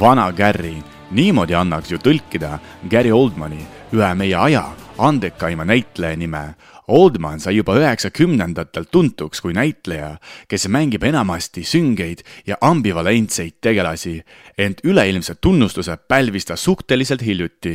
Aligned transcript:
vana 0.00 0.32
Gary, 0.32 0.76
niimoodi 1.10 1.54
annaks 1.58 1.90
ju 1.90 1.98
tõlkida 1.98 2.58
Gary 2.90 3.10
Oldmani, 3.10 3.60
ühe 3.94 4.10
meie 4.14 4.36
aja 4.38 4.68
andekaima 4.98 5.64
näitleja 5.66 6.16
nime. 6.16 6.54
Oldman 6.88 7.40
sai 7.40 7.58
juba 7.58 7.74
üheksakümnendatel 7.76 8.86
tuntuks 8.88 9.42
kui 9.44 9.52
näitleja, 9.52 10.14
kes 10.48 10.68
mängib 10.72 11.02
enamasti 11.04 11.60
süngeid 11.60 12.22
ja 12.46 12.56
ambivalentseid 12.64 13.58
tegelasi, 13.60 14.14
ent 14.56 14.80
üleilmse 14.88 15.34
tunnustuse 15.34 15.98
pälvis 16.08 16.48
ta 16.48 16.56
suhteliselt 16.56 17.26
hiljuti. 17.26 17.74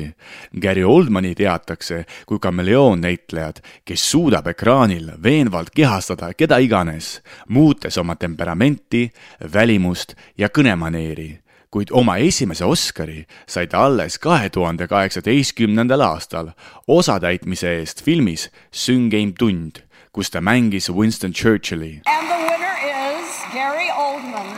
Gary 0.61 0.83
Oldmani 0.83 1.35
teatakse 1.35 2.05
kui 2.25 2.39
kameleoonnäitlejad, 2.39 3.61
kes 3.85 4.09
suudab 4.11 4.49
ekraanil 4.49 5.11
veenvalt 5.23 5.69
kehastada 5.75 6.33
keda 6.33 6.57
iganes, 6.57 7.19
muutes 7.47 7.97
oma 8.01 8.15
temperamenti, 8.15 9.11
välimust 9.53 10.17
ja 10.37 10.49
kõnemaneeri 10.49 11.42
kuid 11.73 11.89
oma 11.91 12.19
esimese 12.21 12.65
Oscari 12.69 13.23
sai 13.49 13.65
ta 13.67 13.85
alles 13.87 14.19
kahe 14.21 14.49
tuhande 14.53 14.85
kaheksateistkümnendal 14.87 16.03
aastal 16.05 16.51
osatäitmise 16.87 17.71
eest 17.79 18.03
filmis 18.05 18.49
Süngeim 18.71 19.33
tund, 19.39 19.81
kus 20.13 20.29
ta 20.29 20.41
mängis 20.41 20.91
Winston 20.93 21.33
Churchilli. 21.33 22.01
And 22.05 22.27
the 22.29 22.37
winner 22.45 22.77
is 23.17 23.41
Gary 23.53 23.89
Oldman. 23.97 24.49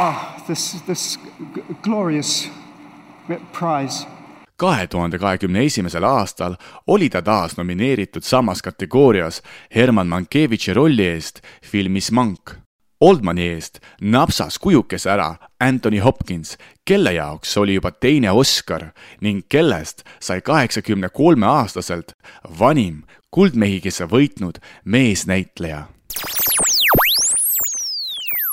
Oh, 0.00 0.18
this, 0.46 0.82
this 0.86 1.18
glorious 1.82 2.48
prize 3.52 4.06
kahe 4.60 4.86
tuhande 4.86 5.18
kahekümne 5.18 5.62
esimesel 5.64 6.04
aastal 6.04 6.56
oli 6.86 7.08
ta 7.08 7.22
taas 7.22 7.56
nomineeritud 7.56 8.26
samas 8.26 8.60
kategoorias 8.62 9.42
Herman 9.74 10.06
Mankiewiczi 10.06 10.74
rolli 10.74 11.06
eest 11.14 11.40
filmis 11.62 12.10
Mank. 12.12 12.59
Oldmani 13.00 13.46
eest 13.48 13.78
napsas 14.00 14.58
kujukese 14.58 15.08
ära 15.10 15.34
Anthony 15.60 16.02
Hopkins, 16.04 16.58
kelle 16.84 17.14
jaoks 17.16 17.56
oli 17.56 17.78
juba 17.78 17.90
teine 17.90 18.30
Oscar 18.30 18.90
ning 19.24 19.40
kellest 19.48 20.04
sai 20.20 20.40
kaheksakümne 20.44 21.08
kolme 21.08 21.46
aastaselt 21.48 22.12
vanim 22.58 23.02
kuldmehikese 23.30 24.04
võitnud 24.04 24.60
meesnäitleja. 24.84 25.86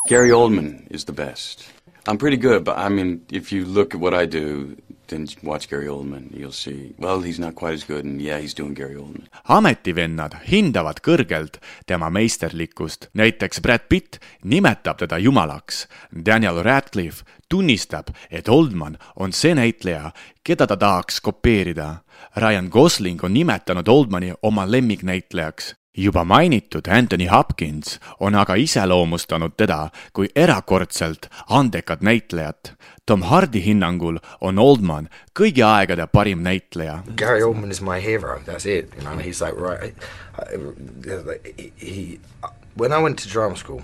Gary 0.07 0.31
Oldman 0.31 0.87
is 0.89 1.05
the 1.05 1.13
best. 1.13 1.76
I'm 2.07 2.17
pretty 2.17 2.37
good, 2.37 2.63
but 2.63 2.77
I 2.77 2.89
mean, 2.89 3.21
if 3.31 3.51
you 3.51 3.65
look 3.65 3.93
at 3.93 3.99
what 3.99 4.13
I 4.13 4.25
do, 4.25 4.77
then 5.07 5.27
watch 5.43 5.69
Gary 5.69 5.87
Oldman, 5.87 6.29
you'll 6.33 6.51
see, 6.51 6.93
well, 6.97 7.21
he's 7.21 7.39
not 7.39 7.55
quite 7.55 7.73
as 7.73 7.83
good 7.83 8.05
and 8.05 8.21
yeah, 8.21 8.39
he's 8.39 8.53
doing 8.53 8.73
Gary 8.73 8.95
Oldman. 8.95 9.27
ametivennad 9.47 10.35
hindavad 10.47 10.99
kõrgelt 11.03 11.59
tema 11.85 12.09
meisterlikkust, 12.09 13.09
näiteks 13.13 13.61
Brad 13.61 13.87
Pitt 13.89 14.19
nimetab 14.43 14.99
teda 14.99 15.17
jumalaks. 15.17 15.87
Daniel 16.11 16.63
Radcliffe 16.63 17.23
tunnistab, 17.49 18.11
et 18.31 18.49
Oldman 18.49 18.97
on 19.15 19.31
see 19.31 19.55
näitleja, 19.55 20.11
keda 20.43 20.67
ta 20.67 20.77
tahaks 20.77 21.21
kopeerida. 21.21 22.03
Ryan 22.35 22.67
Gosling 22.71 23.23
on 23.23 23.33
nimetanud 23.33 23.87
Oldmani 23.87 24.33
oma 24.41 24.65
lemmiknäitlejaks 24.71 25.75
juba 25.97 26.23
mainitud 26.23 26.87
Anthony 26.87 27.25
Hopkins 27.27 27.99
on 28.19 28.35
aga 28.35 28.55
iseloomustanud 28.55 29.57
teda 29.57 29.89
kui 30.13 30.29
erakordselt 30.35 31.29
andekat 31.49 32.01
näitlejat. 32.01 32.73
Tom 33.05 33.21
Hardy 33.21 33.61
hinnangul 33.63 34.19
on 34.41 34.59
Oldman 34.59 35.09
kõigi 35.39 35.63
aegade 35.63 36.07
parim 36.07 36.43
näitleja. 36.43 36.99
Gary 37.15 37.43
Oldman 37.43 37.71
is 37.71 37.81
my 37.81 38.01
hero, 38.03 38.39
that's 38.45 38.65
it, 38.65 38.93
you 38.95 39.01
know, 39.01 39.17
he's 39.17 39.41
like 39.41 39.55
right, 39.57 39.95
he, 41.57 41.71
he, 41.77 42.19
when 42.75 42.93
I 42.93 43.01
went 43.01 43.19
to 43.19 43.29
drama 43.29 43.55
school 43.55 43.81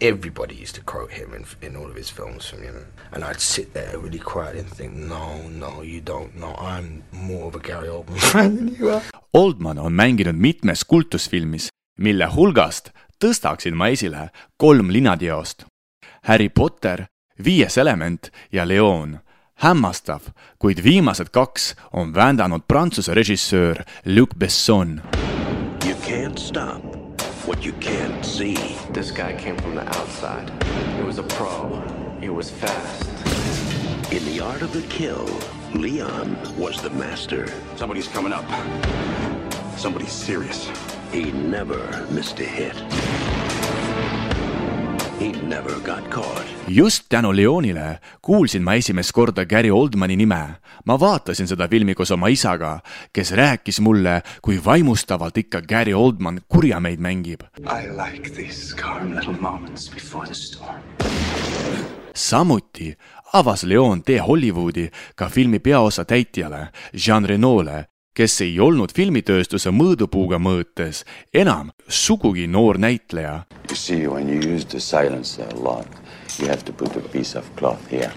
everybody 0.00 0.54
used 0.54 0.74
to 0.74 0.80
quote 0.82 1.10
him 1.10 1.34
in, 1.34 1.44
in 1.60 1.76
all 1.76 1.90
of 1.90 1.96
his 1.96 2.10
films 2.10 2.48
from 2.48 2.62
you 2.64 2.72
know 2.72 2.84
and 3.12 3.24
I'd 3.24 3.40
sit 3.40 3.72
there 3.74 3.98
really 3.98 4.18
quietly 4.18 4.60
and 4.60 4.70
think 4.70 4.94
no 4.94 5.48
no 5.48 5.82
you 5.82 6.00
don't 6.00 6.34
know 6.36 6.54
I'm 6.54 7.02
more 7.12 7.46
of 7.48 7.54
a 7.54 7.58
Gary 7.58 7.88
Oldman 7.88 8.20
fan 8.32 8.56
than 8.56 8.76
you 8.78 8.90
are 8.90 9.02
Oldman 9.32 9.78
on 9.78 9.92
mänginud 9.92 10.34
mitmes 10.34 10.84
kultusfilmis, 10.84 11.68
mille 11.98 12.26
hulgast 12.26 12.90
tõstaksin 13.20 13.76
ma 13.76 13.90
esile 13.92 14.28
kolm 14.56 14.90
linateost. 14.90 15.66
Harry 16.22 16.48
Potter, 16.48 17.06
Viies 17.44 17.78
element 17.78 18.32
ja 18.52 18.68
Leon. 18.68 19.18
hämmastav, 19.58 20.30
kuid 20.58 20.78
viimased 20.84 21.32
kaks 21.34 21.74
on 21.92 22.14
vändanud 22.14 22.62
Prantsuse 22.68 23.14
režissöör 23.14 23.84
Luc 24.04 24.30
Besson. 24.34 25.00
You 25.84 25.94
can't 26.06 26.38
stop 26.38 26.97
what 27.48 27.64
you 27.64 27.72
can't 27.80 28.22
see. 28.26 28.76
This 28.90 29.10
guy 29.10 29.32
came 29.32 29.56
from 29.56 29.74
the 29.74 29.88
outside. 29.96 30.50
He 30.96 31.02
was 31.02 31.16
a 31.16 31.22
pro. 31.22 31.82
He 32.20 32.28
was 32.28 32.50
fast. 32.50 33.08
In 34.12 34.22
the 34.26 34.38
art 34.38 34.60
of 34.60 34.74
the 34.74 34.82
kill, 34.82 35.26
Leon 35.72 36.36
was 36.58 36.82
the 36.82 36.90
master. 36.90 37.48
Somebody's 37.74 38.06
coming 38.06 38.34
up. 38.34 38.44
Somebody's 39.78 40.12
serious. 40.12 40.70
He 41.10 41.32
never 41.32 42.06
missed 42.10 42.38
a 42.40 42.44
hit. 42.44 42.76
Just 46.68 47.04
tänu 47.08 47.36
Leonile 47.36 47.98
kuulsin 48.22 48.62
ma 48.62 48.74
esimest 48.74 49.12
korda 49.12 49.46
Gary 49.46 49.70
Oldmani 49.70 50.16
nime. 50.16 50.48
ma 50.84 51.00
vaatasin 51.00 51.48
seda 51.48 51.68
filmi 51.68 51.94
koos 51.94 52.10
oma 52.10 52.28
isaga, 52.28 52.80
kes 53.12 53.32
rääkis 53.32 53.80
mulle, 53.80 54.22
kui 54.42 54.60
vaimustavalt 54.64 55.36
ikka 55.36 55.62
Gary 55.62 55.94
Oldman 55.94 56.40
kurjameid 56.48 56.98
mängib. 57.00 57.40
I 57.58 57.88
like 57.88 58.30
these 58.30 58.76
calm 58.76 59.16
little 59.16 59.36
moments 59.40 59.90
before 59.94 60.26
the 60.26 60.34
storm. 60.34 60.80
samuti 62.14 62.96
avas 63.32 63.64
Leon 63.64 64.02
tee 64.02 64.18
Hollywoodi 64.18 64.90
ka 65.16 65.28
filmi 65.28 65.58
peaosa 65.58 66.04
täitjale 66.04 66.68
Jean 67.06 67.24
Reno'le, 67.24 67.84
kes 68.18 68.40
ei 68.42 68.56
olnud 68.58 68.90
filmitööstuse 68.90 69.70
mõõdupuuga 69.70 70.40
mõõtes 70.42 71.04
enam 71.30 71.70
sugugi 71.86 72.48
noor 72.50 72.80
näitleja. 72.82 73.44
You 73.70 73.76
see, 73.76 74.08
when 74.10 74.26
you 74.26 74.42
use 74.42 74.66
the 74.66 74.80
silencer 74.82 75.46
a 75.46 75.62
lot, 75.62 75.86
you 76.40 76.48
have 76.48 76.64
to 76.64 76.72
put 76.72 76.96
a 76.96 77.04
piece 77.12 77.38
of 77.38 77.46
cloth 77.56 77.86
here 77.90 78.10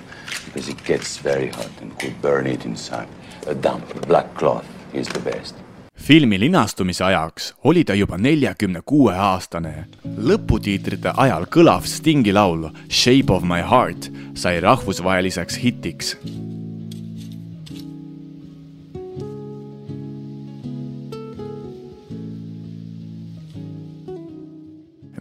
because 0.45 0.72
it 0.72 0.81
gets 0.88 1.19
very 1.23 1.51
hot 1.53 1.69
and 1.81 1.94
could 2.01 2.17
burn 2.22 2.47
it 2.47 2.66
inside. 2.66 3.07
A 3.45 3.53
damp 3.53 3.94
black 4.07 4.34
cloth 4.34 4.66
is 4.94 5.07
the 5.07 5.19
best 5.19 5.56
filmi 6.01 6.39
linastumise 6.39 7.03
ajaks 7.06 7.51
oli 7.63 7.83
ta 7.83 7.94
juba 7.94 8.18
neljakümne 8.18 8.81
kuue 8.85 9.13
aastane. 9.13 9.85
lõputiitrite 10.18 11.13
ajal 11.13 11.45
kõlav 11.45 11.85
Stingi 11.85 12.33
laul 12.33 12.72
Shape 12.89 13.29
of 13.33 13.44
my 13.44 13.62
heart 13.62 14.09
sai 14.33 14.59
rahvusvaheliseks 14.66 15.62
hitiks. 15.62 16.16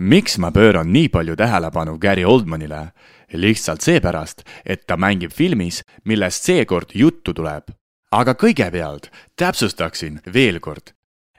Miks 0.00 0.38
ma 0.40 0.48
pööran 0.50 0.88
nii 0.92 1.08
palju 1.12 1.36
tähelepanu 1.36 1.98
Gary 2.00 2.24
Oldmanile? 2.24 2.90
lihtsalt 3.32 3.84
seepärast, 3.84 4.42
et 4.66 4.86
ta 4.86 4.96
mängib 4.96 5.30
filmis, 5.30 5.84
millest 6.04 6.48
seekord 6.48 6.90
juttu 6.98 7.30
tuleb 7.30 7.70
aga 8.10 8.34
kõigepealt 8.34 9.08
täpsustaksin 9.38 10.20
veel 10.34 10.58
kord, 10.60 10.92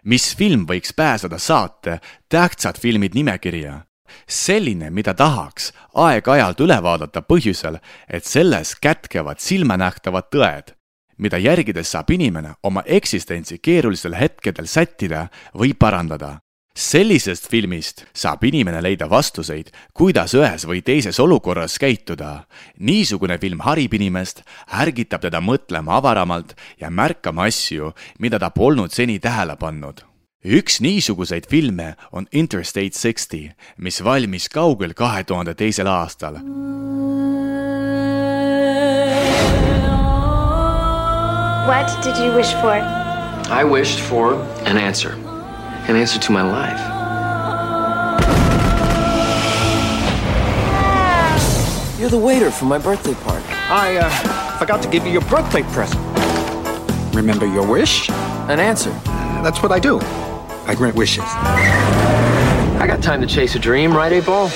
mis 0.03 0.31
film 0.35 0.65
võiks 0.67 0.93
pääseda 0.95 1.39
saate 1.39 1.99
tähtsad 2.29 2.79
filmid 2.79 3.15
nimekirja. 3.15 3.85
selline, 4.27 4.89
mida 4.89 5.13
tahaks 5.13 5.71
aeg-ajalt 5.95 6.59
üle 6.59 6.75
vaadata 6.83 7.21
põhjusel, 7.21 7.77
et 8.09 8.25
selles 8.25 8.75
kätkevad 8.75 9.39
silmanähtavad 9.39 10.27
tõed, 10.27 10.73
mida 11.17 11.37
järgides 11.37 11.91
saab 11.91 12.11
inimene 12.11 12.55
oma 12.63 12.83
eksistentsi 12.85 13.59
keerulistel 13.59 14.15
hetkedel 14.15 14.67
sättida 14.67 15.27
või 15.55 15.73
parandada 15.73 16.39
sellisest 16.75 17.49
filmist 17.51 18.05
saab 18.13 18.43
inimene 18.47 18.81
leida 18.83 19.07
vastuseid, 19.09 19.71
kuidas 19.93 20.35
ühes 20.37 20.65
või 20.67 20.81
teises 20.81 21.19
olukorras 21.19 21.77
käituda. 21.79 22.45
niisugune 22.79 23.37
film 23.37 23.59
harib 23.59 23.93
inimest, 23.93 24.43
ärgitab 24.71 25.21
teda 25.21 25.41
mõtlema 25.41 25.97
avaramalt 25.99 26.55
ja 26.79 26.89
märkama 26.89 27.47
asju, 27.47 27.93
mida 28.19 28.39
ta 28.39 28.49
polnud 28.49 28.91
seni 28.91 29.19
tähele 29.19 29.55
pannud. 29.55 30.01
üks 30.45 30.81
niisuguseid 30.81 31.45
filme 31.49 31.95
on 32.11 32.27
Interstate 32.31 32.97
Sixty, 32.97 33.51
mis 33.77 34.03
valmis 34.03 34.49
kaugel 34.49 34.93
kahe 34.93 35.23
tuhande 35.23 35.53
teisel 35.53 35.87
aastal. 35.87 36.39
What 41.67 41.87
did 42.03 42.17
you 42.17 42.33
wish 42.33 42.53
for? 42.55 42.73
I 43.51 43.63
wished 43.63 43.99
for 43.99 44.33
an 44.65 44.77
answer. 44.77 45.30
An 45.91 45.97
answer 45.97 46.19
to 46.19 46.31
my 46.31 46.41
life. 46.41 46.79
You're 51.99 52.09
the 52.09 52.17
waiter 52.17 52.49
for 52.49 52.63
my 52.63 52.77
birthday 52.77 53.13
party. 53.13 53.43
I, 53.49 53.97
uh, 53.97 54.57
forgot 54.57 54.81
to 54.83 54.89
give 54.89 55.05
you 55.05 55.11
your 55.11 55.23
birthday 55.23 55.63
present. 55.63 56.01
Remember 57.13 57.45
your 57.45 57.67
wish? 57.67 58.09
An 58.47 58.61
answer. 58.61 58.91
That's 59.43 59.61
what 59.61 59.73
I 59.73 59.79
do. 59.79 59.99
I 60.65 60.75
grant 60.75 60.95
wishes. 60.95 61.25
I 61.25 62.85
got 62.87 63.03
time 63.03 63.19
to 63.19 63.27
chase 63.27 63.55
a 63.55 63.59
dream, 63.59 63.93
right, 63.93 64.13
A-Ball? 64.13 64.49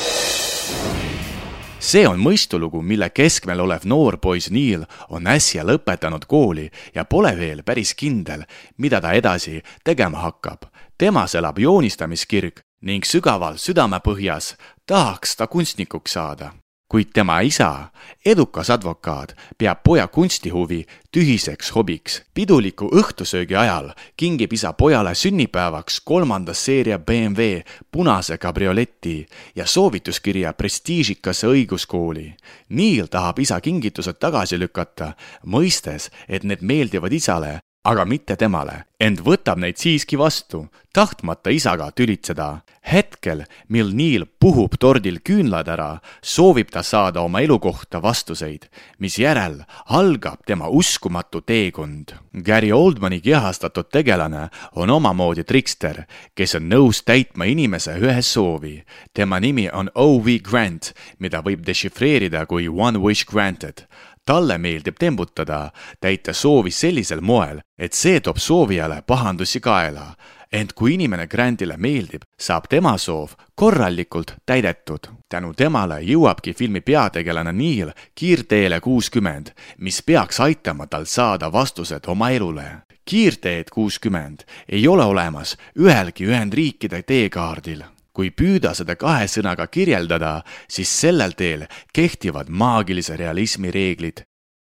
see 1.86 2.06
on 2.10 2.18
mõistulugu, 2.20 2.82
mille 2.82 3.08
keskmel 3.14 3.60
olev 3.62 3.84
noor 3.86 4.18
poiss 4.18 4.50
Neil 4.52 4.88
on 5.14 5.28
äsja 5.30 5.64
lõpetanud 5.68 6.26
kooli 6.28 6.66
ja 6.96 7.06
pole 7.06 7.32
veel 7.38 7.62
päris 7.64 7.94
kindel, 7.96 8.42
mida 8.82 9.00
ta 9.02 9.14
edasi 9.14 9.62
tegema 9.84 10.24
hakkab. 10.26 10.66
Temas 10.98 11.36
elab 11.36 11.60
joonistamiskirg 11.60 12.62
ning 12.82 13.06
sügaval 13.06 13.58
südamepõhjas 13.58 14.54
tahaks 14.88 15.36
ta 15.36 15.48
kunstnikuks 15.48 16.14
saada 16.14 16.54
kuid 16.96 17.10
tema 17.14 17.40
isa, 17.42 17.90
edukas 18.26 18.70
advokaat, 18.70 19.34
peab 19.58 19.82
poja 19.84 20.08
kunstihuvi 20.08 20.86
tühiseks 21.12 21.72
hobiks. 21.76 22.22
piduliku 22.34 22.88
õhtusöögi 22.88 23.56
ajal 23.58 23.90
kingib 24.18 24.54
isa 24.54 24.74
pojale 24.74 25.16
sünnipäevaks 25.16 26.02
kolmanda 26.06 26.54
seeria 26.54 27.00
BMW 27.00 27.60
punase 27.92 28.38
kabrioleti 28.38 29.26
ja 29.56 29.66
soovituskirja 29.66 30.54
prestiižikasse 30.54 31.48
õiguskooli. 31.48 32.34
Neil 32.70 33.08
tahab 33.08 33.40
isa 33.40 33.62
kingitused 33.62 34.16
tagasi 34.20 34.60
lükata, 34.60 35.14
mõistes, 35.46 36.12
et 36.30 36.44
need 36.44 36.62
meeldivad 36.62 37.12
isale 37.12 37.65
aga 37.86 38.06
mitte 38.10 38.36
temale, 38.40 38.86
ent 38.98 39.22
võtab 39.22 39.60
neid 39.62 39.78
siiski 39.78 40.18
vastu, 40.18 40.66
tahtmata 40.94 41.54
isaga 41.54 41.92
tülitseda. 41.92 42.62
hetkel, 42.86 43.40
mil 43.68 43.90
Neil 43.98 44.28
puhub 44.40 44.76
tordil 44.78 45.18
küünlad 45.26 45.68
ära, 45.74 46.00
soovib 46.22 46.70
ta 46.70 46.84
saada 46.86 47.24
oma 47.26 47.42
elu 47.42 47.58
kohta 47.60 47.98
vastuseid, 48.02 48.68
misjärel 49.02 49.64
algab 49.90 50.46
tema 50.46 50.70
uskumatu 50.70 51.42
teekond. 51.42 52.14
Gary 52.46 52.72
Oldmani 52.72 53.22
kehastatud 53.22 53.90
tegelane 53.90 54.50
on 54.76 54.90
omamoodi 54.90 55.44
trikster, 55.44 56.06
kes 56.36 56.56
on 56.56 56.70
nõus 56.70 57.02
täitma 57.02 57.46
inimese 57.46 57.98
ühe 57.98 58.22
soovi. 58.22 58.84
tema 59.14 59.40
nimi 59.40 59.70
on 59.74 59.90
O.V. 59.96 60.40
Grant, 60.40 60.94
mida 61.20 61.42
võib 61.42 61.66
dešifreerida 61.66 62.46
kui 62.46 62.70
One 62.70 63.00
Wish 63.00 63.26
Granted 63.26 63.88
talle 64.26 64.58
meeldib 64.58 64.96
tembutada, 65.00 65.72
täita 66.02 66.34
soovi 66.34 66.72
sellisel 66.72 67.22
moel, 67.22 67.62
et 67.78 67.94
see 67.94 68.20
toob 68.20 68.38
soovijale 68.38 69.02
pahandusi 69.02 69.60
kaela. 69.60 70.16
ent 70.56 70.74
kui 70.74 70.94
inimene 70.94 71.28
Grandile 71.28 71.76
meeldib, 71.78 72.22
saab 72.40 72.68
tema 72.70 72.98
soov 72.98 73.32
korralikult 73.56 74.36
täidetud. 74.46 75.08
tänu 75.30 75.54
temale 75.54 76.00
jõuabki 76.02 76.54
filmi 76.54 76.82
peategelane 76.82 77.52
Neil 77.52 77.92
kiirteele 78.16 78.80
kuuskümmend, 78.80 79.48
mis 79.78 80.02
peaks 80.04 80.40
aitama 80.40 80.88
tal 80.88 81.06
saada 81.06 81.52
vastused 81.52 82.08
oma 82.08 82.30
elule. 82.30 82.72
kiirteed 83.06 83.70
kuuskümmend 83.74 84.40
ei 84.70 84.88
ole 84.88 85.04
olemas 85.04 85.58
ühelgi 85.80 86.26
Ühendriikide 86.26 87.04
teekaardil 87.04 87.84
kui 88.16 88.32
püüda 88.32 88.72
seda 88.78 88.96
kahe 88.96 89.28
sõnaga 89.28 89.68
kirjeldada, 89.68 90.40
siis 90.72 90.90
sellel 90.90 91.36
teel 91.38 91.68
kehtivad 91.94 92.50
maagilise 92.50 93.18
realismi 93.20 93.74
reeglid. 93.76 94.24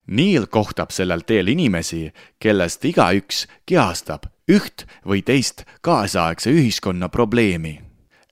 Neil 0.08 0.46
kohtab 0.54 0.92
sellel 0.94 1.24
teel 1.26 1.50
inimesi, 1.54 2.12
kellest 2.42 2.86
igaüks 2.86 3.46
kehastab 3.66 4.28
üht 4.50 4.86
või 5.06 5.24
teist 5.26 5.66
kaasaegse 5.82 6.54
ühiskonna 6.54 7.10
probleemi. 7.10 7.82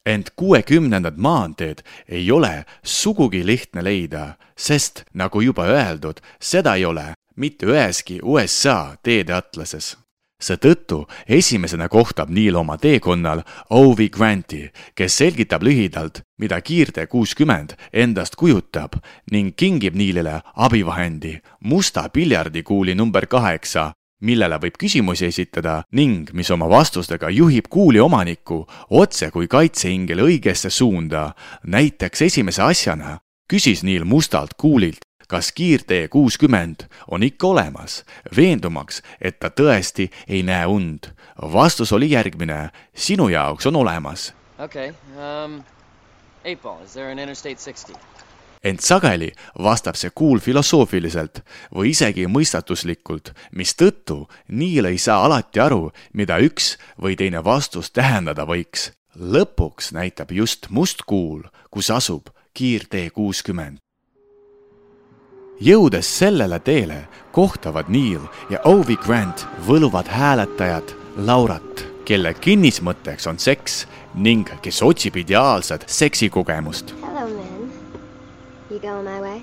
ent 0.05 0.29
kuuekümnendad 0.35 1.15
maanteed 1.17 1.79
ei 2.09 2.31
ole 2.31 2.65
sugugi 2.83 3.45
lihtne 3.45 3.83
leida, 3.83 4.35
sest 4.55 5.05
nagu 5.13 5.41
juba 5.41 5.63
öeldud, 5.63 6.19
seda 6.39 6.75
ei 6.75 6.85
ole 6.85 7.13
mitte 7.35 7.65
üheski 7.65 8.19
USA 8.23 8.97
teedeatlases 9.03 10.02
seetõttu 10.43 11.03
esimesena 11.27 11.87
kohtab 11.89 12.29
Neil 12.29 12.55
oma 12.59 12.77
teekonnal 12.77 13.43
O.V. 13.69 14.09
Granti, 14.11 14.67
kes 14.95 15.17
selgitab 15.17 15.63
lühidalt, 15.63 16.21
mida 16.39 16.59
kiirtee 16.61 17.07
kuuskümmend 17.07 17.75
endast 17.93 18.35
kujutab 18.35 18.99
ning 19.31 19.55
kingib 19.55 19.95
Neilile 19.95 20.41
abivahendi 20.55 21.39
musta 21.63 22.09
piljardikuuli 22.09 22.95
number 22.95 23.27
kaheksa, 23.27 23.91
millele 24.23 24.59
võib 24.59 24.77
küsimusi 24.79 25.27
esitada 25.27 25.81
ning 25.91 26.31
mis 26.33 26.51
oma 26.51 26.69
vastustega 26.69 27.29
juhib 27.29 27.67
kuuli 27.69 27.99
omanikku 27.99 28.63
otse 28.89 29.31
kui 29.31 29.47
kaitseingel 29.47 30.23
õigesse 30.23 30.69
suunda. 30.69 31.33
näiteks 31.63 32.21
esimese 32.21 32.61
asjana 32.61 33.19
küsis 33.53 33.83
Neil 33.83 34.05
mustalt 34.05 34.55
kuulilt, 34.57 35.03
kas 35.27 35.51
kiirtee 35.51 36.07
kuuskümmend 36.07 36.87
on 37.11 37.23
ikka 37.23 37.47
olemas, 37.47 38.03
veendumaks, 38.35 39.01
et 39.21 39.39
ta 39.39 39.49
tõesti 39.49 40.09
ei 40.27 40.43
näe 40.43 40.65
und. 40.65 41.11
vastus 41.53 41.93
oli 41.93 42.11
järgmine, 42.11 42.69
sinu 42.95 43.29
jaoks 43.29 43.65
on 43.65 43.75
olemas. 43.75 44.33
okei 44.59 44.89
okay, 44.89 45.45
um,, 45.45 45.63
eight 46.43 46.61
ball, 46.61 46.83
is 46.83 46.93
there 46.93 47.11
an 47.11 47.19
interstate 47.19 47.59
sixty? 47.59 47.93
ent 48.63 48.79
sageli 48.79 49.31
vastab 49.59 49.97
see 49.99 50.11
kuul 50.15 50.39
filosoofiliselt 50.39 51.43
või 51.75 51.91
isegi 51.91 52.27
mõistatuslikult, 52.31 53.33
mistõttu 53.51 54.23
Neil 54.47 54.87
ei 54.87 54.97
saa 54.97 55.25
alati 55.25 55.59
aru, 55.59 55.91
mida 56.13 56.39
üks 56.39 56.77
või 57.01 57.17
teine 57.19 57.43
vastus 57.43 57.91
tähendada 57.91 58.47
võiks. 58.47 58.91
lõpuks 59.15 59.91
näitab 59.93 60.31
just 60.31 60.69
must 60.69 61.03
kuul, 61.05 61.43
kus 61.69 61.89
asub 61.89 62.29
kiirtee 62.53 63.09
kuuskümmend 63.09 63.83
jõudes 65.61 66.07
sellele 66.19 66.59
teele, 66.59 67.03
kohtavad 67.31 67.89
Neil 67.89 68.21
ja 68.49 68.61
Ovi 68.65 68.95
Grant 68.95 69.45
võluvad 69.67 70.07
hääletajat 70.07 70.95
Laurat, 71.17 71.85
kelle 72.05 72.33
kinnismõtteks 72.33 73.27
on 73.29 73.39
seks 73.39 73.83
ning 74.13 74.49
kes 74.61 74.81
otsib 74.83 75.17
ideaalset 75.17 75.85
seksikogemust. 75.87 76.95
Hello, 77.01 77.27
man. 77.27 77.71
You 78.69 78.79
going 78.79 79.05
my 79.05 79.21
way? 79.21 79.41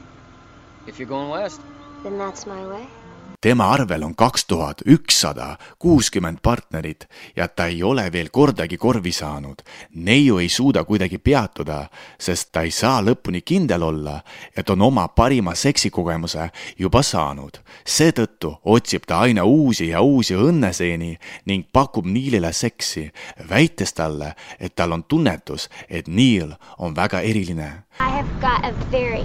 If 0.87 0.99
you're 0.99 1.09
going 1.09 1.31
west. 1.31 1.61
Then 2.03 2.19
that's 2.19 2.47
my 2.47 2.65
way 2.67 3.00
tema 3.41 3.71
arvel 3.73 4.03
on 4.03 4.15
kaks 4.15 4.45
tuhat 4.45 4.83
ükssada 4.87 5.57
kuuskümmend 5.79 6.39
partnerit 6.43 7.09
ja 7.37 7.49
ta 7.49 7.67
ei 7.67 7.83
ole 7.83 8.13
veel 8.13 8.29
kordagi 8.33 8.77
korvi 8.77 9.13
saanud. 9.13 9.63
neiu 9.95 10.39
ei 10.39 10.49
suuda 10.49 10.85
kuidagi 10.85 11.19
peatuda, 11.19 11.87
sest 12.19 12.53
ta 12.53 12.63
ei 12.63 12.71
saa 12.71 13.01
lõpuni 13.03 13.43
kindel 13.45 13.83
olla, 13.83 14.21
et 14.57 14.71
on 14.71 14.83
oma 14.83 15.09
parima 15.09 15.55
seksikogemuse 15.55 16.51
juba 16.79 17.03
saanud. 17.03 17.59
seetõttu 17.85 18.55
otsib 18.65 19.03
ta 19.07 19.19
aina 19.19 19.45
uusi 19.45 19.89
ja 19.89 20.01
uusi 20.01 20.35
õnneseeni 20.35 21.17
ning 21.47 21.67
pakub 21.73 22.07
Neilile 22.07 22.53
seksi, 22.53 23.11
väites 23.51 23.93
talle, 23.93 24.35
et 24.61 24.75
tal 24.75 24.93
on 24.93 25.05
tunnetus, 25.05 25.69
et 25.89 26.09
Neil 26.09 26.53
on 26.79 26.97
väga 26.97 27.21
eriline. 27.21 27.85
I 28.01 28.11
have 28.11 28.29
got 28.41 28.65
a 28.65 28.73
very, 28.91 29.25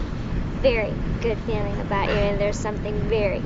very 0.62 0.94
good 1.22 1.38
feeling 1.46 1.80
about 1.82 2.10
you 2.10 2.18
and 2.18 2.40
there's 2.40 2.62
something 2.62 2.96
very 3.10 3.42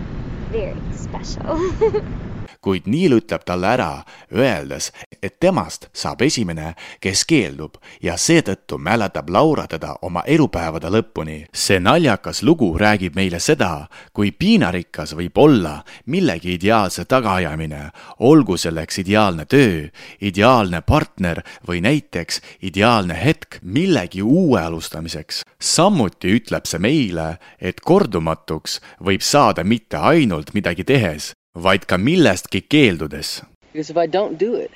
very 0.52 0.76
special. 0.94 1.60
Kuid 2.64 2.90
Neil 2.92 3.16
ütleb 3.16 3.46
talle 3.48 3.70
ära, 3.78 3.90
öeldes, 4.36 4.90
et 5.24 5.40
temast 5.40 5.88
saab 5.94 6.22
esimene, 6.22 6.74
kes 7.00 7.26
keeldub 7.26 7.78
ja 8.02 8.16
seetõttu 8.18 8.78
mäletab 8.78 9.30
Laura 9.30 9.68
teda 9.68 9.96
oma 10.02 10.24
elupäevade 10.28 10.90
lõpuni. 10.90 11.46
see 11.54 11.80
naljakas 11.80 12.44
lugu 12.44 12.78
räägib 12.78 13.16
meile 13.16 13.40
seda, 13.40 13.88
kui 14.14 14.32
piinarikas 14.32 15.16
võib 15.16 15.38
olla 15.38 15.84
millegi 16.06 16.54
ideaalse 16.54 17.06
tagaajamine, 17.06 17.90
olgu 18.20 18.58
selleks 18.58 19.00
ideaalne 19.00 19.46
töö, 19.46 19.90
ideaalne 20.22 20.82
partner 20.82 21.44
või 21.68 21.82
näiteks 21.82 22.42
ideaalne 22.62 23.14
hetk 23.26 23.60
millegi 23.62 24.22
uue 24.22 24.62
alustamiseks. 24.62 25.44
samuti 25.62 26.40
ütleb 26.40 26.66
see 26.66 26.80
meile, 26.80 27.38
et 27.62 27.80
kordumatuks 27.82 28.80
võib 29.00 29.22
saada 29.22 29.64
mitte 29.64 29.98
ainult 29.98 30.54
midagi 30.54 30.84
tehes, 30.84 31.34
vaid 31.56 31.86
ka 31.86 31.98
millestki 31.98 32.62
keeldudes. 32.62 33.42
Because 33.74 33.90
if 33.90 33.98
I 33.98 34.08
don't 34.08 34.40
do 34.40 34.56
it, 34.56 34.72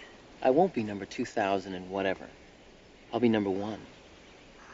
I 0.45 0.49
won't 0.49 0.73
be 0.73 0.83
number 0.83 1.05
two 1.05 1.25
thousand 1.25 1.73
and 1.73 1.89
whatever. 1.89 2.25
I'll 3.13 3.21
be 3.21 3.29
number 3.29 3.49
one. 3.49 3.79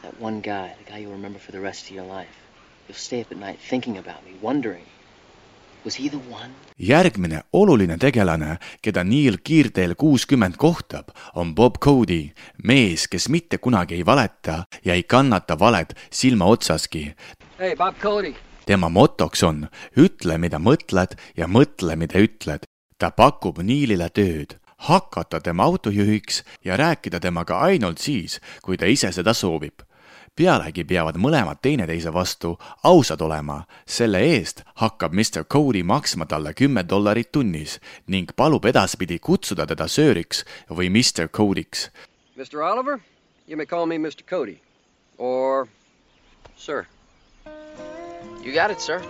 That 0.02 0.20
one 0.20 0.40
guy, 0.40 0.74
the 0.78 0.90
guy 0.90 0.98
you'll 0.98 1.12
remember 1.12 1.38
for 1.38 1.52
the 1.52 1.60
rest 1.60 1.90
of 1.90 1.96
your 1.96 2.06
life. 2.18 2.36
You'll 2.88 2.98
stay 2.98 3.20
up 3.20 3.32
at 3.32 3.38
night 3.38 3.58
thinking 3.70 3.98
about 3.98 4.24
me, 4.24 4.32
wondering, 4.42 4.84
was 5.84 5.94
he 5.94 6.08
the 6.08 6.18
one? 6.30 6.50
järgmine 6.78 7.42
oluline 7.52 7.98
tegelane, 7.98 8.58
keda 8.82 9.04
Neil 9.04 9.38
kiirteel 9.44 9.94
kuuskümmend 9.94 10.56
kohtab, 10.56 11.08
on 11.34 11.54
Bob 11.54 11.78
Cody, 11.78 12.32
mees, 12.64 13.06
kes 13.08 13.28
mitte 13.28 13.58
kunagi 13.58 13.94
ei 13.94 14.06
valeta 14.06 14.64
ja 14.84 14.94
ei 14.94 15.02
kannata 15.02 15.58
valet 15.58 15.94
silma 16.10 16.44
otsaski. 16.44 17.14
Hey, 17.58 17.76
Bob 17.76 17.94
Cody 18.00 18.34
tema 18.66 18.88
motoks 18.88 19.42
on 19.42 19.64
ütle, 19.98 20.36
mida 20.38 20.58
mõtled 20.62 21.16
ja 21.36 21.46
mõtle, 21.50 21.96
mida 21.96 22.18
ütled. 22.18 22.66
ta 23.00 23.08
pakub 23.16 23.62
Niilile 23.64 24.10
tööd, 24.12 24.58
hakata 24.80 25.40
tema 25.40 25.64
autojuhiks 25.64 26.42
ja 26.64 26.76
rääkida 26.76 27.20
temaga 27.20 27.60
ainult 27.60 27.98
siis, 27.98 28.40
kui 28.62 28.76
ta 28.76 28.86
ise 28.86 29.12
seda 29.12 29.34
soovib. 29.34 29.80
pealegi 30.36 30.84
peavad 30.84 31.18
mõlemad 31.20 31.58
teineteise 31.62 32.12
vastu 32.12 32.54
ausad 32.84 33.20
olema, 33.20 33.64
selle 33.86 34.20
eest 34.24 34.62
hakkab 34.74 35.12
Mr 35.12 35.44
Cody 35.44 35.82
maksma 35.82 36.26
talle 36.26 36.54
kümme 36.54 36.84
dollarit 36.88 37.32
tunnis 37.32 37.80
ning 38.06 38.30
palub 38.36 38.64
edaspidi 38.64 39.18
kutsuda 39.18 39.66
teda 39.66 39.88
sööriks 39.88 40.44
või 40.70 40.88
Mr 40.88 41.28
Cody'ks. 41.28 41.90
Mr 42.36 42.62
Oliver, 42.62 42.98
you 43.46 43.56
may 43.56 43.66
call 43.66 43.86
me 43.86 43.98
Mr 43.98 44.24
Cody 44.24 44.60
or 45.18 45.68
sir 46.56 46.86
You 48.42 48.54
got 48.54 48.70
it, 48.70 48.80
sir. 48.80 49.02